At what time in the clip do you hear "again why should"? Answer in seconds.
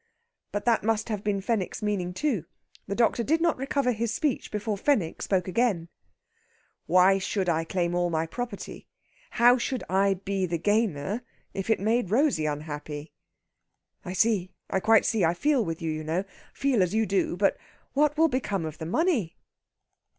5.47-7.47